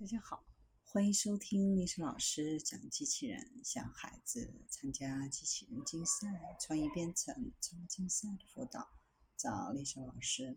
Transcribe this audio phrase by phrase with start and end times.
[0.00, 0.44] 大家好，
[0.84, 8.88] 欢迎收听历史老师讲机器人，向孩子参加机器人竞赛、创意编程、超竞赛的辅导，
[9.36, 10.56] 找历史老师。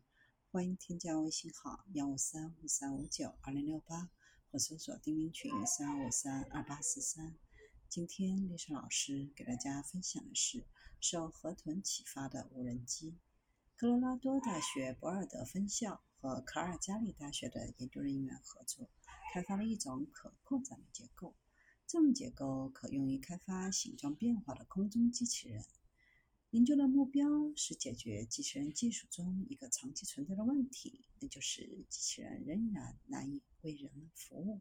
[0.52, 4.12] 欢迎添加微信号幺五三五三五九二零六八，
[4.52, 7.36] 或搜索钉钉群三五三二八四三。
[7.90, 10.68] 今天历史老师给大家分享的是
[11.00, 13.18] 受河豚启发的无人机。
[13.76, 18.88] 科罗拉多大学博尔德分校和卡尔加里大学的研究人员合作。
[19.32, 21.34] 开发了一种可扩展的结构，
[21.88, 25.64] 这种结构可用于开发形状变化的空中机器人。
[26.50, 34.60] 研究的目标是解决机器人技术中一个长期存在的问题，那就是机器人仍然难以为人们服务。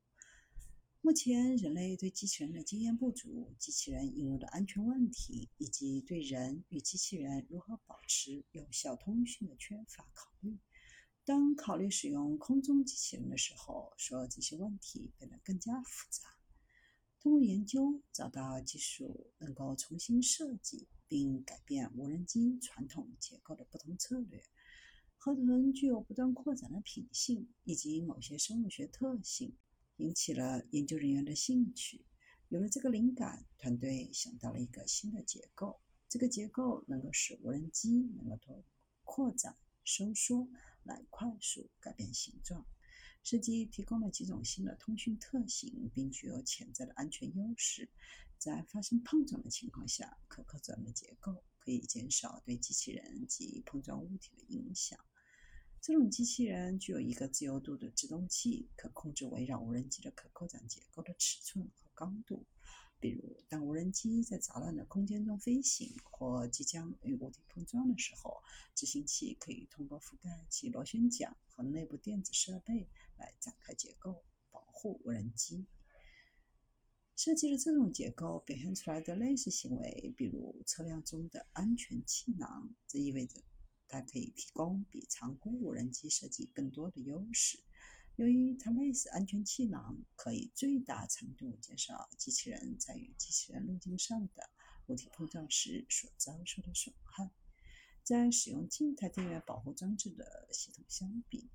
[1.00, 10.60] 目前，人类对机器人的经验不足、机器人引入的安全问题，以及对人与机器人如何保持有效通讯的缺乏考虑。
[11.30, 16.24] 当考虑使用空中机器人的时候，所有这些问题变得更加复杂。
[17.20, 24.42] 通过研究找到技术能够重新设计并改变无人机传统结构的不同策略。
[25.18, 29.54] 河豚具有不断扩展的品性以及某些生物学特性，
[29.98, 32.04] 引起了研究人员的兴趣。
[32.48, 35.78] 有了这个灵感，团队想到了一个新的结构。
[36.08, 38.64] 这个结构能够使无人机能够拓
[39.04, 40.48] 扩展、收缩。
[40.84, 42.66] 来快速改变形状，
[43.22, 47.90] 设计提供了几种新的通讯特性，并具有潜在的安全优势。
[48.38, 54.98] 在发生碰撞的情况下，可可转的结构可以减少对机器人及碰撞物体的影响。
[55.80, 62.44] 这种机器人具有一个自由度的制动器，可控制围绕无人机的可扩展结构的尺寸和刚度。
[62.98, 68.42] 比如，当无人机在杂乱的空间中飞行或即将与物体碰撞的时候，
[68.74, 72.86] 执行器可以通过覆盖其螺旋桨和内部电子设备
[73.16, 75.66] 来展开结构，保护无人机。
[77.16, 83.42] 设计的这种结构表现出来的类似行为，比如车辆中的安全气囊，这意味着
[83.90, 87.58] 它可以提供比常规无人机设计更多的优势。
[88.16, 94.48] 由于它类似安全气囊，可以最大程度减少机器人在与机器人路径上的
[94.86, 97.30] 物体碰撞时所遭受的损害。
[98.04, 101.50] 在使用静态电源保护装置的系统相比，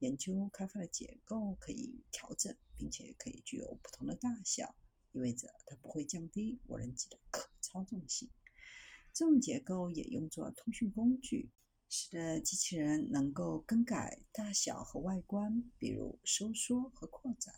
[0.00, 4.74] 研究开发的结构可以调整，并且可以具有不同的大小，
[5.12, 8.28] 意味着它不会降低无人机的可操纵性。
[9.12, 11.50] 这种结构也用作通讯工具。
[11.88, 17.54] 使得机器人能够更改大小和外观，比如收缩和扩展。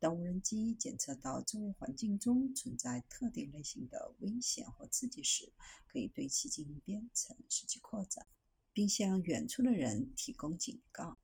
[0.00, 5.52] 当无人机检测到周围环境中存在特定类型的危险或刺激时，
[5.86, 8.26] 可以对其进行编程，使其扩展，
[8.72, 11.18] 并向远处的人提供警告。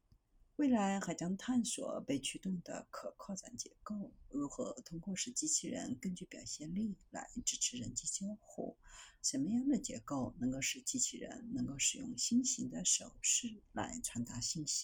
[0.56, 8.76] 未来还将探索被驱动的可扩展结构如何通过使机器人更具表现力来支持人机交互。
[9.20, 14.82] 什么样的结构能够使机器人能够使用新型的手势来传达信息？